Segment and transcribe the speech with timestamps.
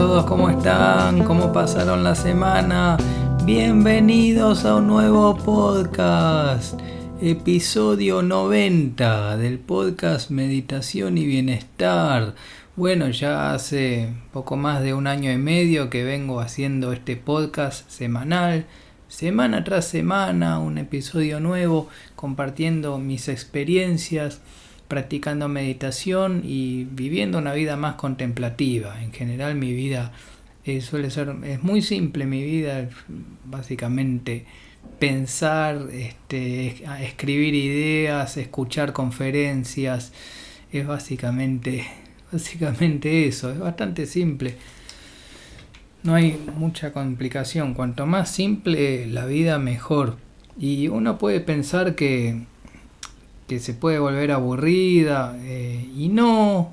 [0.00, 1.24] todos, ¿cómo están?
[1.24, 2.96] ¿Cómo pasaron la semana?
[3.44, 6.80] Bienvenidos a un nuevo podcast,
[7.20, 12.34] episodio 90 del podcast Meditación y Bienestar.
[12.76, 17.86] Bueno, ya hace poco más de un año y medio que vengo haciendo este podcast
[17.90, 18.64] semanal,
[19.06, 24.40] semana tras semana, un episodio nuevo, compartiendo mis experiencias
[24.90, 29.02] practicando meditación y viviendo una vida más contemplativa.
[29.02, 30.12] En general mi vida
[30.64, 32.90] eh, suele ser, es muy simple mi vida,
[33.46, 34.44] básicamente
[34.98, 40.12] pensar, este, escribir ideas, escuchar conferencias,
[40.72, 41.86] es básicamente,
[42.32, 44.56] básicamente eso, es bastante simple.
[46.02, 50.16] No hay mucha complicación, cuanto más simple la vida mejor.
[50.58, 52.42] Y uno puede pensar que
[53.50, 56.72] que se puede volver aburrida eh, y no.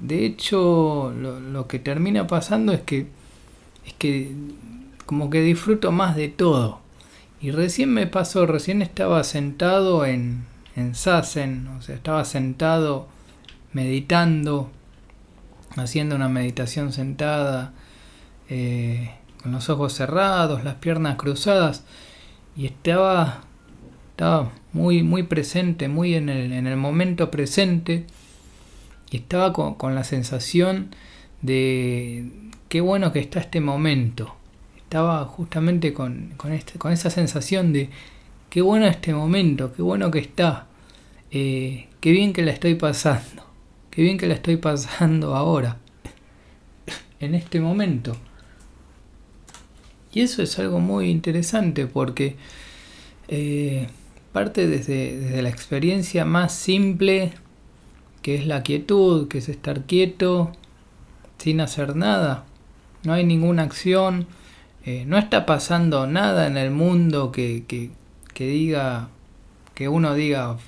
[0.00, 3.06] De hecho lo, que termina pasando es que
[3.86, 4.32] es que
[5.06, 6.80] como que disfruto más de todo.
[7.40, 13.06] Y recién me pasó recién estaba sentado en en Sassen o sea estaba sentado
[13.72, 14.72] meditando
[15.76, 17.72] haciendo una meditación sentada
[18.48, 21.84] eh, con los ojos cerrados las piernas cruzadas
[22.56, 23.45] y estaba
[24.16, 28.06] estaba muy, muy presente, muy en el, en el momento presente,
[29.10, 30.88] y estaba con, la sensación
[31.42, 32.30] de
[32.70, 34.34] qué bueno que está este momento.
[34.78, 37.90] Estaba justamente con, con, este, con esa sensación de
[38.48, 40.66] qué bueno este momento, qué bueno que está,
[41.30, 43.44] eh, qué bien que la estoy pasando,
[43.90, 45.76] qué bien que la estoy pasando ahora,
[47.20, 48.16] en este momento.
[50.14, 52.36] Y eso es algo muy interesante porque
[53.28, 53.88] eh,
[54.36, 57.32] parte desde, la experiencia más simple,
[58.20, 60.52] que es la quietud, que es estar quieto,
[61.38, 62.44] sin hacer nada.
[63.02, 64.26] No hay ninguna acción,
[64.84, 69.08] eh, no está pasando nada en el mundo que, que, diga,
[69.74, 70.58] que uno diga,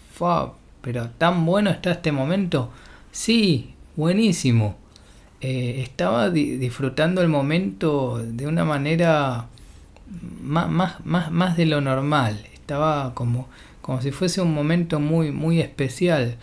[0.81, 2.71] pero tan bueno está este momento.
[3.13, 4.79] Sí, buenísimo.
[5.43, 9.49] Eh, estaba disfrutando el momento de una manera
[10.41, 13.49] más, más, más, más de lo normal estaba como,
[13.81, 16.37] como si fuese un momento muy, muy especial.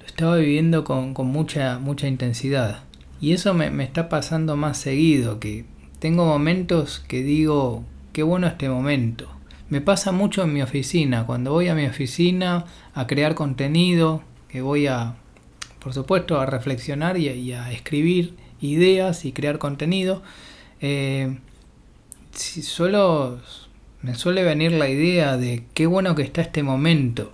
[0.00, 2.82] Lo estaba viviendo con, mucha, mucha intensidad.
[3.20, 5.64] Y eso me, está pasando más seguido, que
[6.00, 9.28] tengo momentos que digo, qué bueno este momento.
[9.68, 12.64] Me pasa mucho en mi oficina, cuando voy a mi oficina
[12.94, 15.14] a crear contenido, que voy a,
[15.78, 20.24] por supuesto, a reflexionar y a, escribir ideas y crear contenido.
[20.80, 21.38] Eh,
[22.32, 23.38] si solo
[24.04, 27.32] me suele venir la idea de qué bueno que está este momento,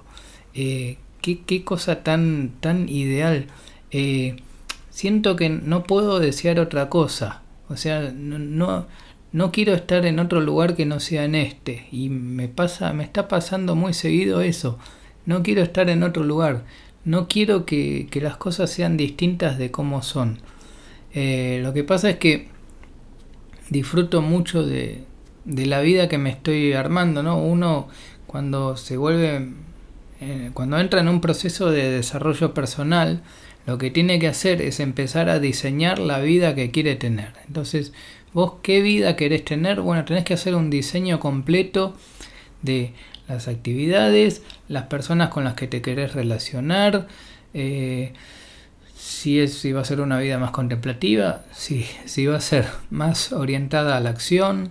[0.54, 3.47] eh, qué, cosa tan, tan ideal.
[3.91, 4.36] Eh,
[4.88, 8.86] siento que no puedo desear otra cosa, o sea, no,
[9.32, 13.03] no, quiero estar en otro lugar que no sea en este, y me, pasa, me
[13.03, 14.78] está pasando muy seguido eso,
[15.26, 16.64] no quiero estar en otro lugar,
[17.04, 20.38] no quiero que, las cosas sean distintas de cómo son.
[21.14, 22.47] Eh, lo que pasa es que
[23.70, 25.09] disfruto mucho de,
[25.50, 27.38] de la vida que me estoy armando, ¿no?
[27.38, 27.88] Uno
[28.27, 29.49] cuando se vuelve,
[30.21, 33.22] eh, cuando entra en un proceso de desarrollo personal,
[33.66, 37.33] lo que tiene que hacer es empezar a diseñar la vida que quiere tener.
[37.47, 37.93] Entonces,
[38.33, 39.81] vos qué vida querés tener?
[39.81, 41.97] Bueno, tenés que hacer un diseño completo
[42.62, 42.94] de
[43.28, 47.09] las actividades, las personas con las que te querés relacionar,
[47.55, 48.12] eh,
[48.97, 52.66] si, es, si va a ser una vida más contemplativa, si, si va a ser
[52.91, 54.71] más orientada a la acción,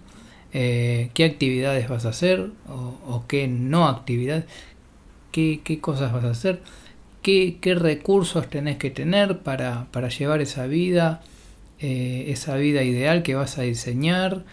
[0.52, 4.46] eh, qué actividades vas a hacer o, qué no actividades,
[5.32, 6.62] qué, cosas vas a hacer,
[7.22, 11.22] qué, recursos tenés que tener para, llevar esa vida,
[11.80, 14.44] eh, esa vida ideal que vas a diseñar.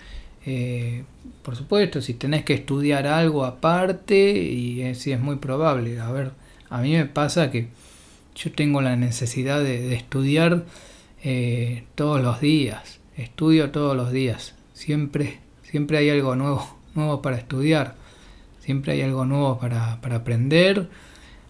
[0.44, 1.04] Eh,
[1.42, 6.32] por supuesto, si tenés que estudiar algo aparte, y si es muy probable, a ver,
[6.68, 7.68] a mí me pasa que
[8.34, 10.65] yo tengo la necesidad de, estudiar
[11.94, 17.97] todos los días, estudio todos los días, siempre Siempre hay algo nuevo, nuevo para estudiar,
[18.60, 20.89] siempre hay algo nuevo para, aprender,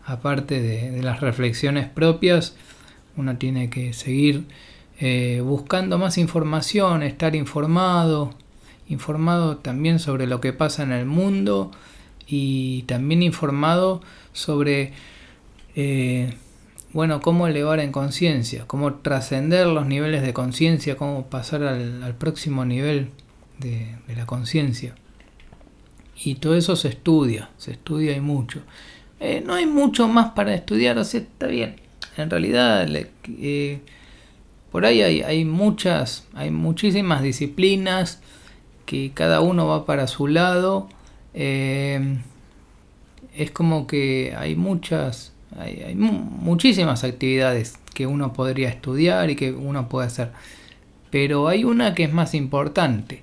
[0.07, 2.57] aparte de, las reflexiones propias,
[3.17, 4.47] uno tiene que seguir
[5.01, 8.35] eh, buscando más información, estar informado,
[8.89, 11.71] informado también sobre lo que pasa en el mundo
[12.27, 14.01] y también informado
[14.33, 14.93] sobre
[15.75, 16.35] eh,
[16.95, 22.65] bueno, cómo elevar en conciencia, cómo trascender los niveles de conciencia, cómo pasar al próximo
[22.65, 23.11] nivel
[23.59, 24.95] de, la conciencia.
[26.23, 28.63] Y todo eso se estudia, se estudia y mucho.
[29.21, 31.77] Eh, no hay mucho más para estudiar, sea, está bien.
[32.17, 32.89] En realidad,
[33.29, 33.81] eh,
[34.73, 38.21] por ahí hay, muchas, hay muchísimas disciplinas
[38.87, 40.89] que cada uno va para su lado.
[41.35, 42.19] Eh,
[43.37, 49.89] es como que hay muchas, hay, muchísimas actividades que uno podría estudiar y que uno
[49.89, 50.33] puede hacer.
[51.11, 53.23] Pero hay una que es más importante.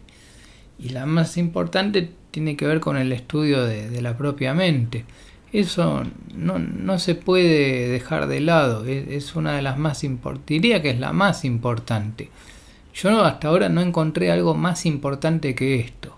[0.84, 5.06] Y la más importante tiene que ver con el estudio de la propia mente.
[5.54, 6.04] Eso
[6.36, 10.90] no, no, se puede dejar de lado, es, una de las más importantes, diría que
[10.90, 12.32] es la más importante.
[12.96, 16.18] Yo hasta ahora no encontré algo más importante que esto.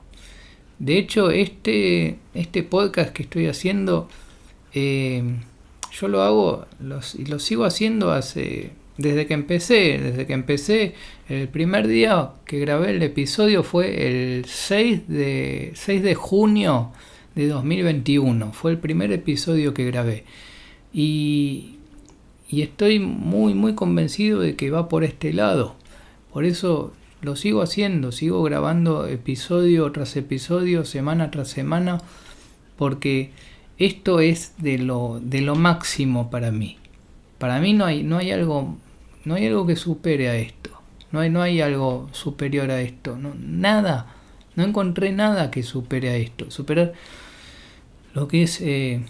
[0.79, 4.07] De hecho, este, este podcast que estoy haciendo,
[4.73, 5.21] eh,
[5.91, 6.65] yo lo hago
[7.17, 9.99] y lo sigo haciendo hace desde que empecé.
[10.01, 10.93] Desde que empecé,
[11.29, 16.91] el primer día que grabé el episodio fue el 6 de, 6 de junio
[17.35, 18.53] de 2021.
[18.53, 20.23] Fue el primer episodio que grabé.
[20.93, 21.75] Y,
[22.49, 25.75] y estoy muy, muy convencido de que va por este lado.
[26.31, 31.99] Por eso lo sigo haciendo, sigo grabando episodio tras episodio, semana tras semana,
[32.77, 33.31] porque
[33.77, 36.77] esto es de lo, de lo máximo para mí.
[37.37, 38.77] Para mí no hay, no hay algo,
[39.25, 40.71] no hay algo que supere a esto.
[41.11, 43.17] No hay, no hay algo superior a esto.
[43.17, 44.13] No, nada.
[44.55, 46.49] No encontré nada que supere a esto.
[46.51, 46.93] Superar
[48.13, 49.01] lo que es eh,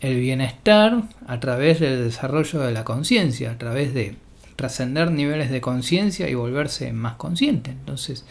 [0.00, 4.16] el bienestar a través del desarrollo de la conciencia, a través de
[4.56, 7.70] trascender niveles de conciencia y volverse más consciente.
[7.70, 8.24] Entonces,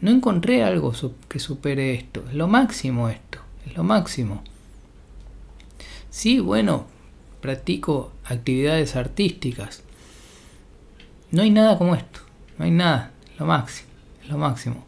[0.00, 0.92] no encontré algo
[1.28, 2.24] que supere esto.
[2.28, 4.42] Es lo máximo esto, es lo máximo.
[6.10, 6.86] Sí, bueno,
[7.40, 9.82] practico actividades artísticas.
[11.30, 12.20] No hay nada como esto,
[12.58, 13.88] no hay nada, lo máximo,
[14.28, 14.86] lo máximo.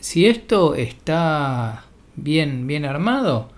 [0.00, 1.84] Si esto está
[2.16, 3.50] bien, bien armado,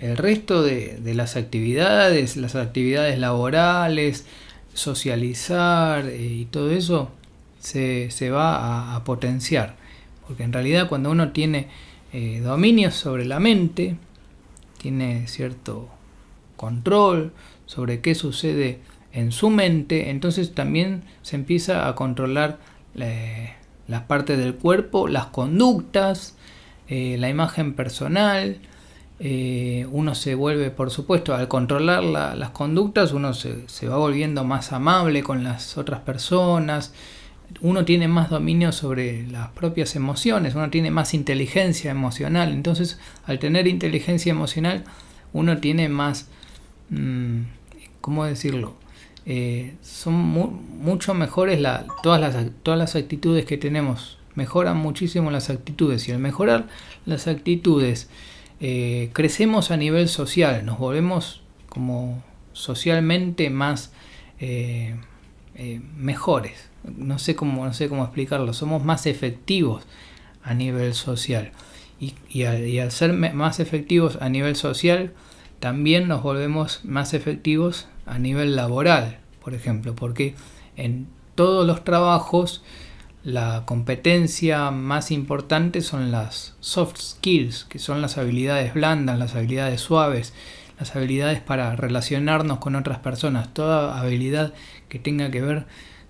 [0.00, 4.26] el resto de, las actividades, las actividades laborales,
[4.74, 7.10] socializar eh, y todo eso
[7.58, 9.76] se, va a, potenciar.
[10.26, 11.68] Porque en realidad cuando uno tiene
[12.12, 13.96] eh, dominio sobre la mente,
[14.80, 15.88] tiene cierto
[16.56, 17.32] control
[17.66, 18.80] sobre qué sucede
[19.12, 22.58] en su mente, entonces también se empieza a controlar
[22.94, 26.36] las partes del cuerpo, las conductas,
[26.88, 28.58] eh, la imagen personal,
[29.20, 34.72] eh, uno se vuelve, por supuesto, al controlar las conductas, uno se, va volviendo más
[34.72, 36.92] amable con las otras personas,
[37.60, 43.38] uno tiene más dominio sobre las propias emociones, uno tiene más inteligencia emocional, entonces al
[43.38, 44.84] tener inteligencia emocional
[45.32, 46.28] uno tiene más,
[46.90, 47.40] mm,
[48.00, 48.76] ¿cómo decirlo?
[49.30, 51.60] Eh, son mucho mejores
[52.02, 52.18] todas,
[52.64, 56.68] las, actitudes que tenemos, mejoran muchísimo las actitudes y al mejorar
[57.04, 58.08] las actitudes,
[58.60, 63.92] eh, crecemos a nivel social, nos volvemos como socialmente más
[64.40, 64.96] eh,
[65.98, 66.70] mejores.
[66.96, 69.84] No sé, cómo, no sé cómo explicarlo, somos más efectivos
[70.42, 71.52] a nivel social.
[72.00, 75.12] Y, al, ser más efectivos a nivel social,
[75.60, 80.34] también nos volvemos más efectivos a nivel laboral, por ejemplo, porque
[80.76, 82.62] en todos los trabajos
[83.24, 89.80] la competencia más importante son las soft skills, que son las habilidades blandas, las habilidades
[89.80, 90.32] suaves,
[90.78, 94.54] las habilidades para relacionarnos con otras personas, toda habilidad
[94.88, 95.66] que tenga que ver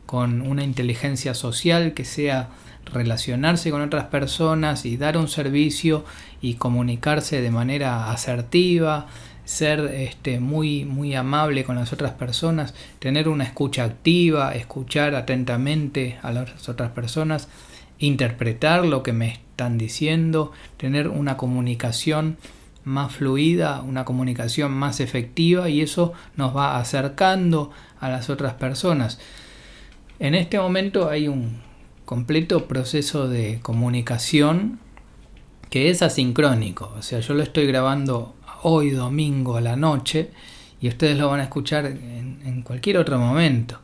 [0.07, 2.51] con una inteligencia social, que sea
[2.93, 6.05] relacionarse con otras personas y dar un servicio
[6.41, 9.07] y comunicarse de manera asertiva,
[9.49, 16.19] ser este, muy, muy amable con las otras personas, tener una escucha activa, escuchar atentamente
[16.21, 17.49] a las otras personas,
[17.99, 22.37] interpretar lo que me están diciendo, tener una comunicación
[22.85, 29.19] más fluida, una comunicación más efectiva y eso nos va acercando a las otras personas.
[30.19, 31.63] En este momento hay un
[32.05, 34.79] completo proceso de comunicación
[35.71, 40.31] que es asincrónico, o sea, yo lo estoy grabando hoy domingo a la noche
[40.81, 43.81] y ustedes lo van a escuchar en, cualquier otro momento,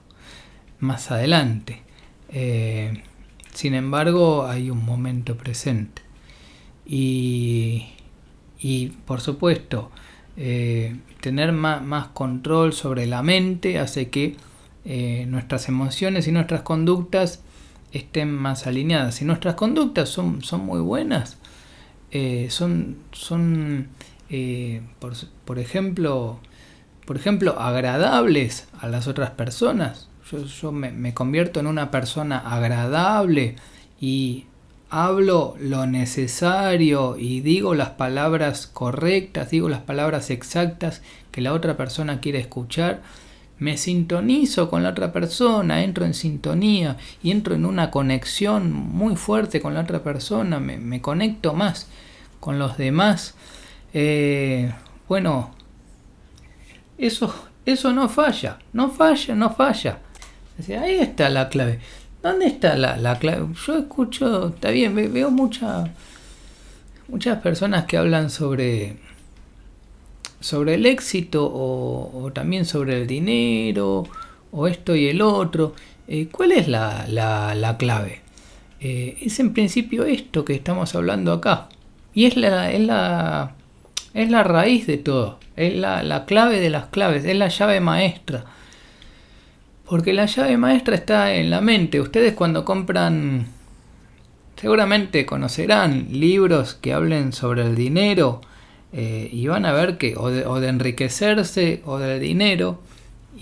[0.80, 1.82] más adelante.
[2.28, 3.02] Eh,
[3.52, 6.02] sin embargo, hay un momento presente.
[6.86, 7.86] Y,
[8.60, 9.90] y por supuesto,
[10.36, 14.36] eh, tener más, control sobre la mente hace que
[14.84, 17.42] eh, nuestras emociones y nuestras conductas
[17.92, 19.16] estén más alineadas.
[19.16, 21.38] Si nuestras conductas son, son muy buenas,
[22.48, 23.88] son, son
[24.30, 24.82] eh,
[25.44, 26.38] por, ejemplo,
[27.06, 30.08] por ejemplo, agradables a las otras personas.
[30.60, 33.56] Yo, me, convierto en una persona agradable
[34.00, 34.46] y
[34.88, 41.76] hablo lo necesario y digo las palabras correctas, digo las palabras exactas que la otra
[41.76, 43.02] persona quiere escuchar.
[43.58, 49.16] me sintonizo con la otra persona, entro en sintonía y entro en una conexión muy
[49.16, 51.88] fuerte con la otra persona, me, conecto más
[52.40, 53.34] con los demás.
[53.94, 54.72] Eh,
[55.08, 55.54] bueno,
[56.98, 57.32] eso,
[57.64, 60.00] eso no falla, no falla, no falla.
[60.68, 61.78] ahí está la clave.
[62.22, 63.46] ¿Dónde está la, clave?
[63.66, 65.92] Yo escucho, está bien, veo mucha,
[67.08, 68.96] muchas personas que hablan sobre
[70.40, 74.04] sobre el éxito o, también sobre el dinero
[74.52, 75.74] o esto y el otro.
[76.06, 78.20] Eh, ¿Cuál es la, la, clave?
[78.80, 81.68] Eh, es en principio esto que estamos hablando acá.
[82.12, 83.54] Y es la, es la,
[84.14, 85.38] es la raíz de todo.
[85.56, 87.24] Es la, la clave de las claves.
[87.24, 88.44] Es la llave maestra.
[89.86, 92.00] Porque la llave maestra está en la mente.
[92.00, 93.46] Ustedes cuando compran,
[94.56, 98.40] seguramente conocerán libros que hablen sobre el dinero
[98.96, 102.80] eh, y van a ver que o de, enriquecerse o del dinero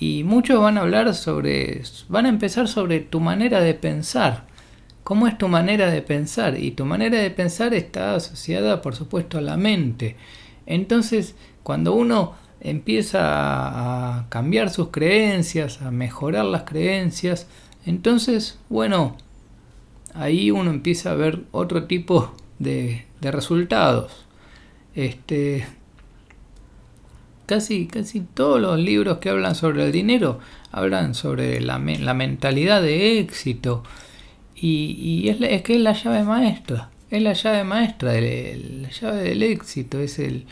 [0.00, 4.46] y muchos van a hablar sobre, van a empezar sobre tu manera de pensar,
[5.04, 9.36] cómo es tu manera de pensar y tu manera de pensar está asociada por supuesto
[9.36, 10.16] a la mente.
[10.66, 13.20] Entonces cuando uno empieza
[14.18, 17.46] a cambiar sus creencias, a mejorar las creencias,
[17.86, 19.16] entonces bueno,
[20.14, 24.26] ahí uno empieza a ver otro tipo de resultados.
[24.94, 25.66] Este,
[27.46, 30.38] casi, casi todos los libros que hablan sobre el dinero
[30.70, 33.84] hablan sobre la, mentalidad de éxito.
[34.54, 36.90] Y, es, que es la llave maestra.
[37.12, 40.00] Es la llave maestra, la llave del éxito.
[40.00, 40.46] Es, el,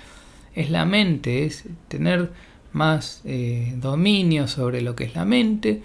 [0.54, 2.30] es la mente, es tener
[2.72, 5.82] más eh, dominio sobre lo que es la mente.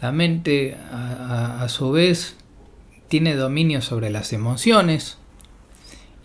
[0.00, 2.36] La mente a su vez
[3.08, 5.18] tiene dominio sobre las emociones,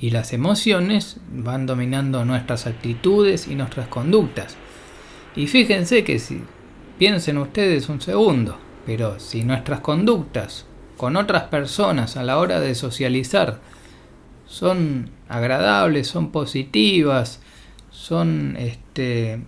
[0.04, 4.58] y las emociones van dominando nuestras actitudes y nuestras conductas.
[5.34, 6.42] Y fíjense que si
[7.00, 10.66] piensen ustedes un segundo, pero si nuestras conductas
[10.98, 13.62] con otras personas a la hora de socializar
[14.54, 17.40] son agradables, son positivas,
[17.90, 19.42] son este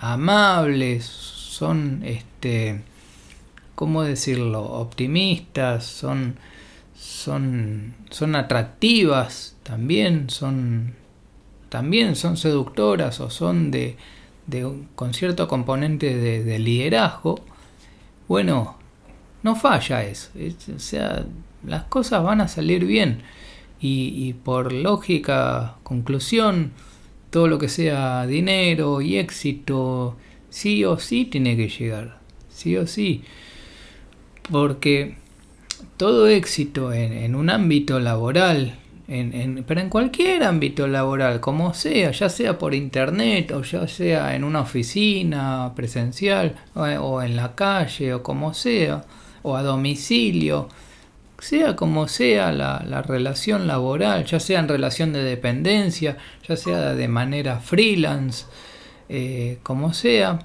[0.00, 2.82] amables, son este
[3.74, 4.62] ¿cómo decirlo?
[4.64, 6.36] optimistas, son
[6.94, 10.94] son son atractivas, también son
[11.70, 13.96] también son seductoras o son de,
[14.46, 17.40] de con cierto componente de, liderazgo,
[18.28, 18.76] bueno,
[19.42, 20.30] no falla eso.
[20.76, 21.24] o sea,
[21.66, 23.22] las cosas van a salir bien.
[23.80, 26.72] Y, y, por lógica, conclusión,
[27.30, 30.16] todo lo que sea dinero y éxito,
[30.50, 32.18] sí o sí tiene que llegar.
[32.48, 33.22] Sí o sí.
[34.50, 35.16] Porque
[35.96, 42.28] todo éxito en, en un ámbito laboral, pero en cualquier ámbito laboral, como sea, ya
[42.28, 48.22] sea por internet o ya sea en una oficina presencial o, en la calle o
[48.22, 49.04] como sea,
[49.42, 50.68] o a domicilio,
[51.38, 56.16] sea como sea la, relación laboral, ya sea en relación de dependencia,
[56.46, 58.46] ya sea de manera freelance,
[59.08, 60.40] eh, como sea,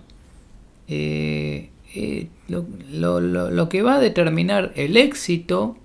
[0.87, 5.77] eh, eh, lo, que va a determinar el éxito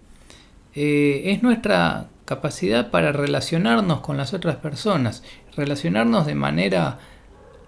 [0.74, 5.24] es nuestra capacidad para relacionarnos con las otras personas,
[5.56, 6.98] relacionarnos de manera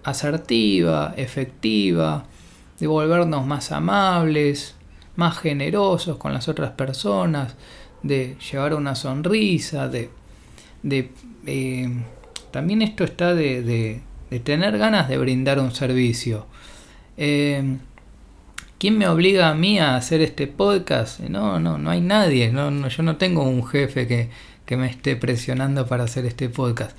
[0.03, 2.23] asertiva, efectiva,
[2.79, 4.75] de volvernos más amables,
[5.15, 7.55] más generosos con las otras personas,
[8.03, 10.09] de llevar una sonrisa, de,
[10.83, 11.11] de
[11.45, 11.89] eh,
[12.51, 16.47] también esto está de, de, tener ganas de brindar un servicio.
[17.17, 17.77] Eh,
[18.79, 21.19] ¿Quién me obliga a mí a hacer este podcast?
[21.19, 22.51] No, no, no hay nadie.
[22.51, 24.29] No, yo no tengo un jefe que,
[24.65, 26.97] que me esté presionando para hacer este podcast.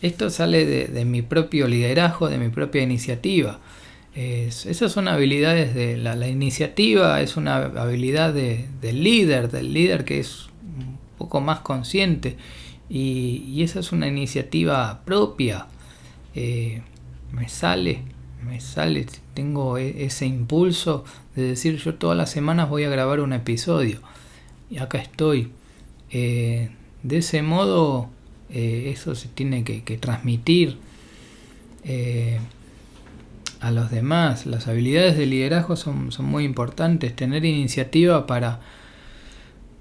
[0.00, 3.58] Esto sale de, mi propio liderazgo, de mi propia iniciativa.
[4.18, 10.48] Esas son habilidades de la, iniciativa, es una habilidad del líder, del líder que es
[10.76, 12.36] un poco más consciente
[12.88, 15.66] y, esa es una iniciativa propia.
[16.34, 16.82] Eh,
[17.32, 18.02] me sale,
[18.44, 21.04] me sale, tengo e, ese impulso
[21.36, 24.00] de decir yo todas las semanas voy a grabar un episodio
[24.70, 25.50] y acá estoy.
[26.10, 26.70] Eh,
[27.02, 28.08] de ese modo,
[28.50, 30.78] eh, eso se tiene que, transmitir
[33.60, 34.46] a los demás.
[34.46, 37.14] Las habilidades de liderazgo son, muy importantes.
[37.14, 38.60] Tener iniciativa para,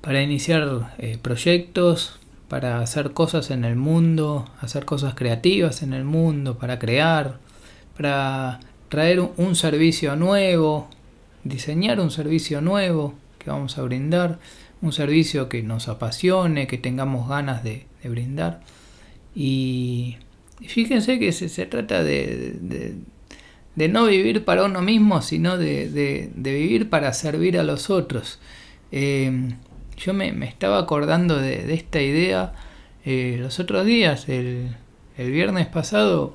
[0.02, 6.04] para iniciar eh, proyectos, para hacer cosas en el mundo, hacer cosas creativas en el
[6.04, 7.40] mundo, para crear,
[7.96, 10.90] para traer un servicio nuevo,
[11.44, 14.40] diseñar un servicio nuevo que vamos a brindar
[14.82, 18.62] un servicio que nos apasione, que tengamos ganas de, brindar.
[19.36, 20.18] Y,
[20.66, 22.96] fíjense que se, trata de, de
[23.88, 28.40] no vivir para uno mismo, sino de, vivir para servir a los otros.
[28.92, 29.50] Eh,
[29.98, 32.54] yo me, estaba acordando de, esta idea
[33.06, 34.76] eh, los otros días, el,
[35.18, 36.34] viernes pasado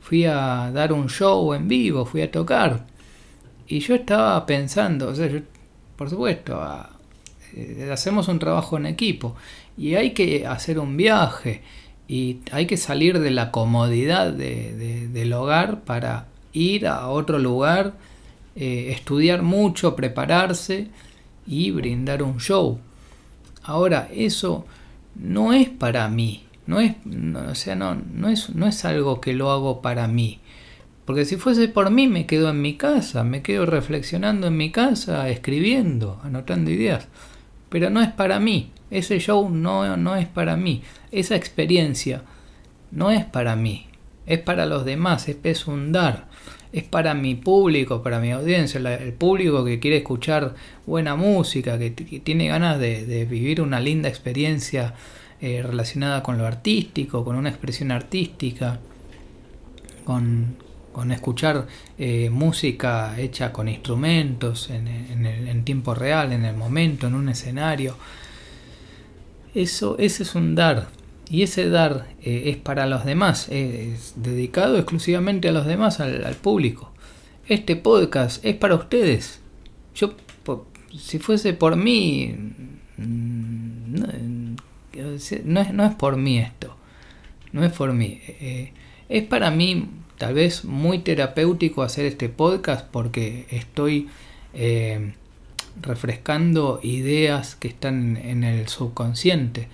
[0.00, 2.86] fui a dar un show en vivo, fui a tocar.
[3.68, 5.30] Y yo estaba pensando, o sea,
[5.94, 6.60] por supuesto,
[7.54, 9.36] eh, hacemos un trabajo en equipo
[9.78, 11.62] y hay que hacer un viaje
[12.08, 17.94] y hay que salir de la comodidad del hogar para ir a otro lugar,
[18.56, 20.88] eh, estudiar mucho, prepararse
[21.46, 22.78] y brindar un show.
[23.62, 24.66] Ahora, eso
[25.14, 26.94] no es para mí, no es,
[27.48, 30.40] o sea, no, no, es, no es algo que lo hago para mí.
[31.04, 34.70] Porque si fuese por mí me quedo en mi casa, me quedo reflexionando en mi
[34.70, 37.08] casa, escribiendo, anotando ideas.
[37.68, 42.22] Pero no es para mí, ese show no, no es para mí, esa experiencia
[42.90, 43.86] no es para mí,
[44.30, 46.28] es para los demás, es un dar
[46.72, 50.54] es para mi público, para mi audiencia, el público que quiere escuchar
[50.86, 54.94] buena música, que, tiene ganas de, vivir una linda experiencia
[55.40, 58.78] eh, relacionada con lo artístico, con una expresión artística,
[60.04, 60.56] con,
[61.10, 61.66] escuchar
[61.98, 67.96] eh, música hecha con instrumentos en, en, tiempo real, en el momento, en un escenario.
[69.54, 70.88] Eso, ese es un dar,
[71.30, 76.34] y ese dar eh, es para los demás, es dedicado exclusivamente a los demás, al,
[76.34, 76.92] público.
[77.46, 79.40] Este podcast es para ustedes.
[79.94, 80.14] Yo,
[80.98, 82.34] si fuese por mí,
[82.96, 84.06] mm, no,
[85.14, 86.76] es, no es por mí esto,
[87.52, 88.20] no es por mí.
[88.26, 88.72] Eh,
[89.08, 94.08] es para mí tal vez muy terapéutico hacer este podcast porque estoy
[94.52, 95.12] eh,
[95.80, 99.68] refrescando ideas que están en el subconsciente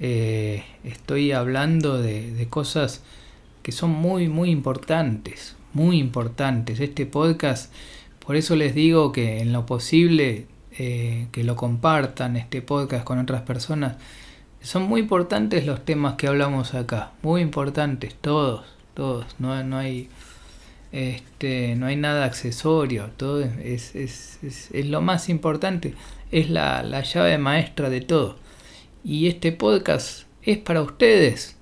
[0.00, 3.02] eh, estoy hablando de, cosas
[3.62, 6.80] que son muy, muy importantes, muy importantes.
[6.80, 7.72] Este podcast,
[8.24, 10.46] por eso les digo que en lo posible
[10.78, 13.96] eh, que lo compartan, este podcast con otras personas.
[14.60, 19.26] Son muy importantes los temas que hablamos acá, muy importantes, todos, todos.
[19.38, 20.08] No, no hay
[20.92, 25.94] este, no hay nada accesorio, todo es, es, es, lo más importante,
[26.30, 28.38] es la, la llave maestra de todo.
[29.08, 31.54] Y este podcast es para ustedes,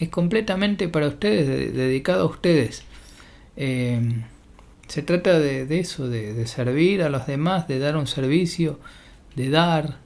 [0.00, 2.82] es completamente para ustedes, dedicado a ustedes.
[3.54, 4.24] Em,
[4.88, 8.80] se trata de, eso, de, servir a los demás, de dar un servicio,
[9.36, 9.98] de dar.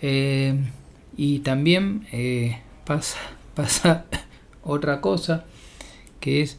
[0.00, 0.70] Em,
[1.18, 3.18] y también eh, pasa,
[3.54, 4.06] pasa
[4.62, 5.44] otra cosa,
[6.18, 6.58] que es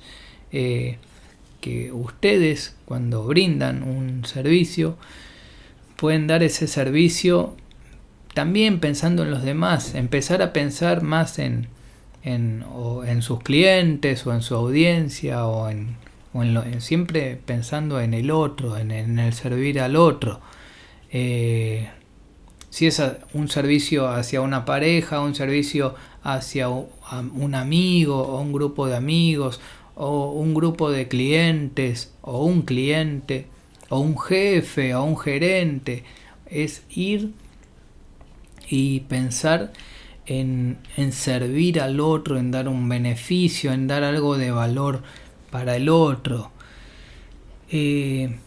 [0.51, 0.99] eh,
[1.61, 4.99] que ustedes cuando brindan un servicio,
[5.95, 7.55] pueden dar ese servicio
[8.33, 11.67] también pensando en los demás, empezar a pensar más en,
[12.23, 12.63] en,
[13.21, 15.95] sus clientes o en su audiencia o en,
[16.33, 20.39] o en, siempre pensando en el otro, en, el servir al otro.
[21.11, 21.89] Eh,
[22.69, 23.01] si es
[23.33, 25.93] un servicio hacia una pareja, un servicio
[26.23, 29.61] hacia un amigo o un grupo de amigos
[29.95, 33.45] o un grupo de clientes o un cliente
[33.89, 36.03] o un jefe o un gerente,
[36.47, 37.31] es ir
[38.67, 39.71] y pensar
[40.25, 40.77] en,
[41.11, 45.03] servir al otro, en dar un beneficio, en dar algo de valor
[45.51, 46.51] para el otro.
[47.69, 48.37] Eh,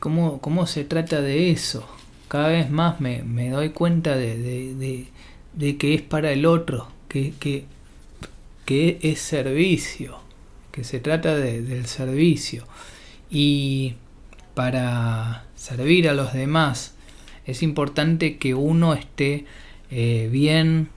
[0.00, 1.88] ¿cómo, se trata de eso?
[2.28, 5.06] Cada vez más me, doy cuenta de,
[5.78, 7.64] que es para el otro, que, que,
[8.64, 10.18] que es servicio,
[10.72, 12.64] que se trata del servicio.
[13.30, 13.94] Y
[14.54, 16.94] para servir a los demás
[17.46, 19.44] es importante que uno esté
[19.90, 20.88] eh, bien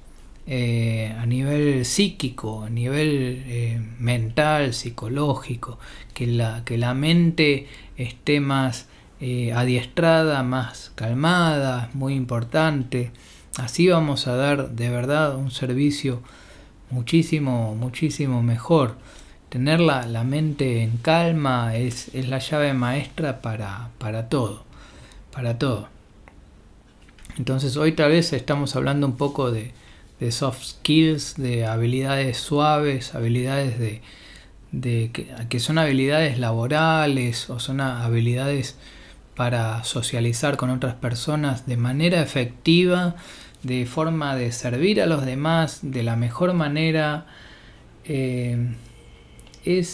[0.45, 5.79] eh, a nivel psíquico, a nivel eh, mental, psicológico,
[6.13, 8.87] que la, que la mente esté más
[9.55, 13.11] adiestrada, más calmada, muy importante.
[13.57, 16.21] Así vamos a dar de verdad un servicio
[16.89, 18.97] muchísimo, muchísimo mejor.
[19.47, 24.65] Tener la, la mente en calma es, es, la llave maestra para, para todo,
[25.31, 25.92] para todo.
[27.37, 29.71] Entonces hoy tal vez estamos hablando un poco de,
[30.31, 34.01] soft skills, de habilidades suaves, habilidades
[34.71, 38.77] de, que, son habilidades laborales o son habilidades
[39.35, 43.15] para socializar con otras personas de manera efectiva,
[43.63, 47.25] de forma de servir a los demás de la mejor manera,
[48.05, 48.75] eh,
[49.65, 49.89] eh,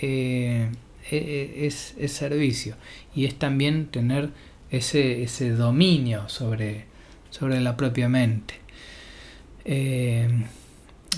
[0.00, 0.70] e,
[1.10, 2.76] e, es, es servicio.
[3.14, 4.30] Y es también tener
[4.72, 6.86] ese, ese dominio sobre,
[7.30, 8.54] sobre la propia mente.
[9.64, 10.28] Eh,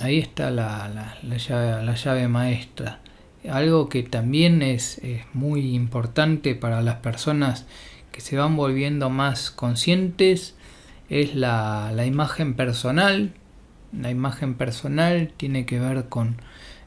[0.03, 3.01] ahí está la, la, llave, la, llave, maestra.
[3.49, 5.01] algo que también es,
[5.33, 7.65] muy importante para las personas
[8.13, 10.57] que se van volviendo más conscientes
[11.09, 13.33] es la, imagen personal.
[13.93, 16.37] La imagen personal tiene que ver con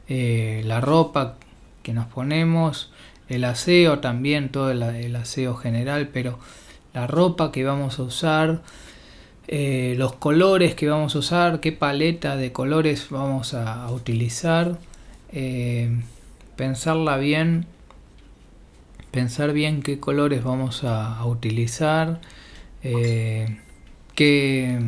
[0.08, 1.38] eh, la ropa
[1.82, 2.92] que nos ponemos,
[3.28, 6.38] el aseo también, todo el, aseo general, pero
[6.94, 8.62] la ropa que vamos a usar,
[9.46, 14.78] eh, los colores que vamos a usar, qué paleta de colores vamos a, utilizar,
[15.32, 15.90] eh,
[16.56, 17.66] pensarla bien,
[19.10, 22.20] pensar bien qué colores vamos a, utilizar,
[22.82, 23.58] eh,
[24.14, 24.78] qué,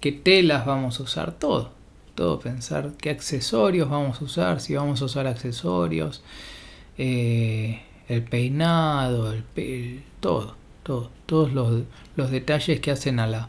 [0.00, 1.70] qué telas vamos a usar, todo,
[2.16, 6.22] todo pensar qué accesorios vamos a usar, si vamos a usar accesorios.
[6.98, 13.48] Eh, el peinado, el, todo, todo, todos los, detalles que hacen a la,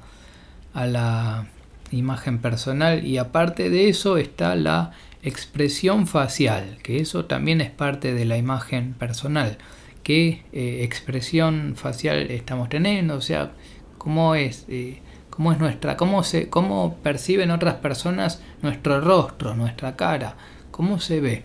[0.74, 1.48] a la
[1.92, 4.92] imagen personal y aparte de eso está la
[5.24, 9.58] expresión facial, que eso también es parte de la imagen personal.
[10.04, 13.16] ¿Qué eh, expresión facial estamos teniendo?
[13.16, 13.52] O sea,
[13.98, 19.96] cómo es, eh, cómo es nuestra, cómo se, cómo perciben otras personas nuestro rostro, nuestra
[19.96, 20.36] cara,
[20.72, 21.44] cómo se ve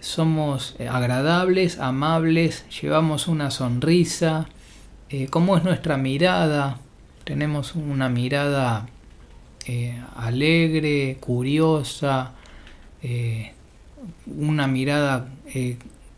[0.00, 4.48] somos eh, agradables, amables, llevamos una sonrisa,
[5.10, 6.78] eh, cómo es nuestra mirada,
[7.24, 8.86] tenemos una mirada
[9.66, 12.32] eh, alegre, curiosa,
[14.26, 15.28] una mirada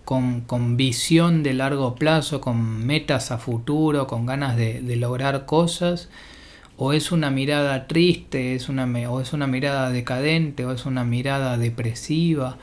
[0.04, 6.08] con, visión de largo plazo, con metas a futuro, con ganas de, lograr cosas,
[6.76, 11.04] o es una mirada triste, es una, o es una mirada decadente, o es una
[11.04, 12.56] mirada depresiva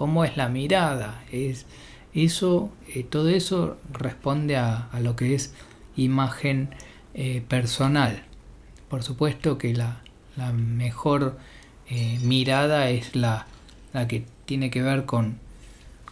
[0.00, 1.66] cómo es la mirada, es
[2.14, 5.52] eso, eh, todo eso responde a, lo que es
[5.94, 6.70] imagen
[7.12, 8.22] eh, personal.
[8.88, 10.00] Por supuesto que la,
[10.54, 11.36] mejor
[11.90, 13.46] eh, mirada es la,
[14.08, 15.38] que tiene que ver con,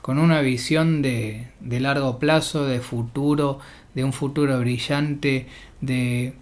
[0.02, 3.58] con una visión de, de, largo plazo, de futuro,
[3.94, 5.46] de un futuro brillante,
[5.80, 6.34] de,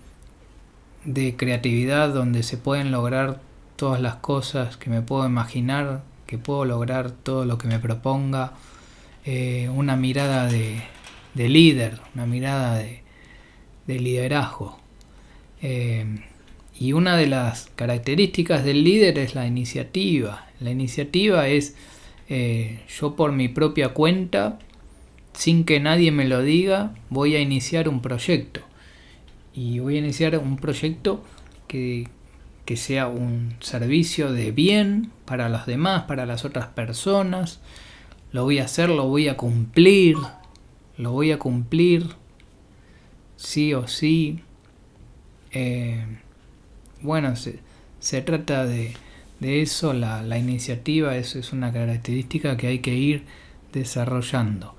[1.04, 3.40] de creatividad donde se pueden lograr
[3.76, 8.54] todas las cosas que me puedo imaginar que puedo lograr todo lo que me proponga,
[9.24, 10.82] eh, una mirada de,
[11.34, 13.02] líder, una mirada de,
[13.86, 14.78] liderazgo.
[15.62, 16.04] Eh,
[16.78, 20.46] y una de las características del líder es la iniciativa.
[20.60, 21.74] La iniciativa es
[22.28, 24.58] eh, yo por mi propia cuenta,
[25.32, 28.60] sin que nadie me lo diga, voy a iniciar un proyecto.
[29.54, 31.24] Y voy a iniciar un proyecto
[31.68, 32.08] que,
[32.66, 37.60] que sea un servicio de bien para los demás, para las otras personas.
[38.32, 40.16] Lo voy a hacer, lo voy a cumplir,
[40.98, 42.08] lo voy a cumplir,
[43.36, 44.40] sí o sí.
[45.52, 46.04] Eh,
[47.02, 48.96] bueno, se, trata de,
[49.40, 53.22] eso, la, iniciativa es, es, una característica que hay que ir
[53.72, 54.74] desarrollando.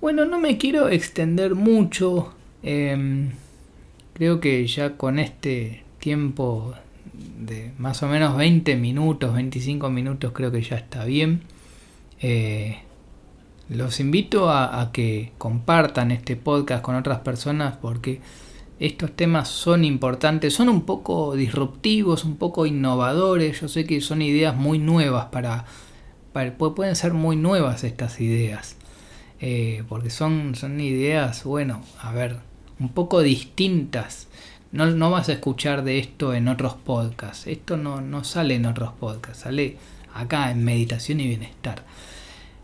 [0.00, 3.30] Bueno, no me quiero extender mucho, em,
[4.14, 6.72] creo que ya con este tiempo
[7.40, 11.40] de más o menos 20 minutos, 25 minutos creo que ya está bien.
[12.20, 12.78] Eh,
[13.68, 18.20] los invito a, que compartan este podcast con otras personas porque
[18.78, 23.60] estos temas son importantes, son un poco disruptivos, un poco innovadores.
[23.60, 25.64] Yo sé que son ideas muy nuevas para,
[26.32, 28.76] pueden ser muy nuevas estas ideas.
[29.40, 32.36] Eh, porque son, son ideas, bueno, a ver,
[32.78, 34.28] un poco distintas
[34.76, 37.46] no, vas a escuchar de esto en otros podcasts.
[37.46, 39.76] Esto no, sale en otros podcasts, sale
[40.14, 41.82] acá en Meditación y Bienestar.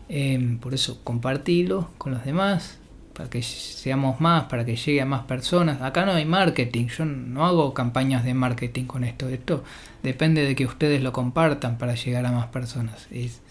[0.09, 2.77] Em, por eso compartilo con los demás,
[3.13, 5.81] para que seamos más, para que llegue a más personas.
[5.81, 9.29] Acá no hay marketing, yo no hago campañas de marketing con esto.
[9.29, 9.63] Esto
[10.01, 13.07] depende de que ustedes lo compartan para llegar a más personas.
[13.11, 13.41] Es,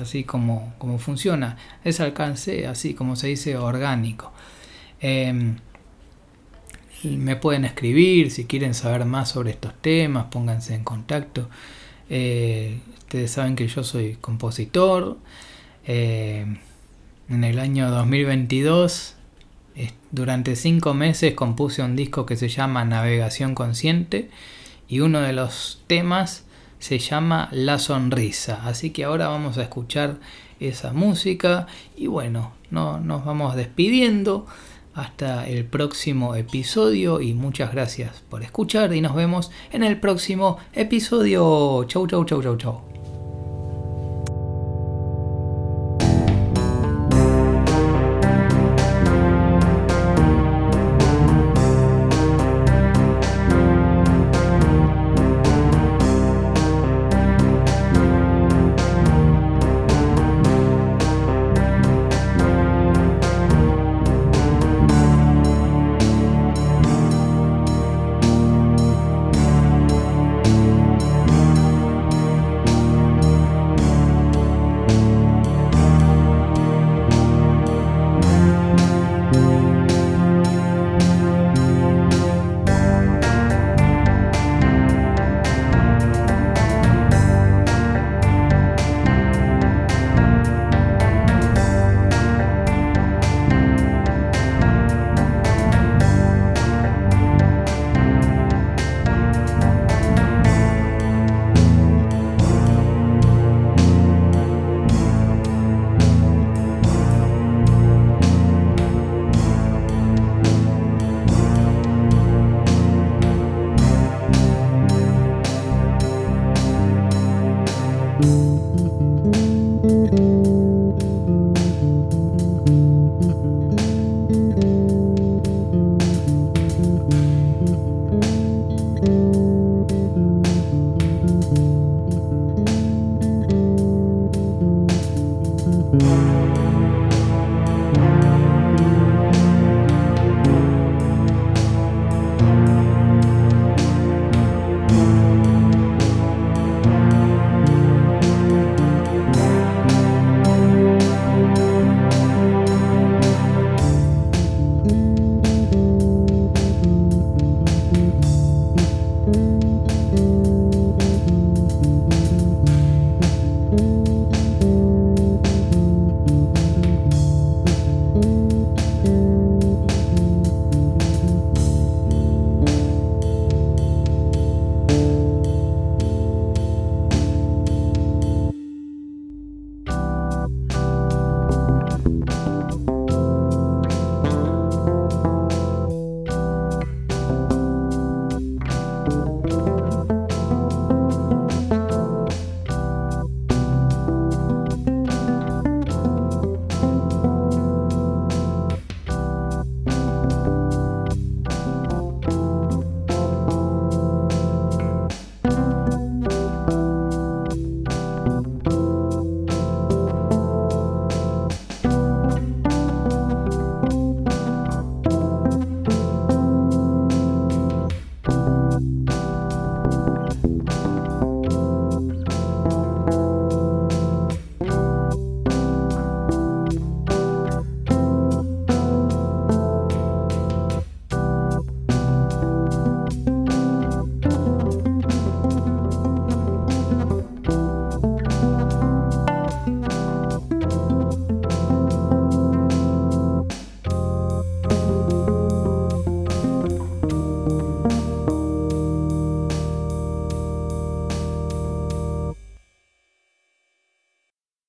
[0.00, 1.56] así como, como funciona.
[1.84, 4.32] Es alcance, así como se dice, orgánico.
[5.00, 5.58] Em,
[7.06, 11.48] me pueden escribir si quieren saber más sobre estos temas, pónganse en contacto.
[12.10, 15.18] Eh, ustedes saben que yo soy compositor.
[15.86, 16.46] Eh,
[17.28, 19.16] en el año 2022,
[20.10, 24.30] durante cinco meses, compuse un disco que se llama Navegación Consciente
[24.88, 26.44] y uno de los temas
[26.78, 28.66] se llama La Sonrisa.
[28.66, 30.16] Así que ahora vamos a escuchar
[30.60, 31.66] esa música
[31.96, 34.46] y bueno, no, nos vamos despidiendo.
[34.96, 40.56] Hasta el próximo episodio y muchas gracias por escuchar y nos vemos en el próximo
[40.72, 41.84] episodio.
[41.84, 42.95] Chau, chau, chau, chau, chau.